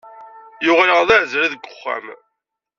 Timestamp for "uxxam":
1.71-2.05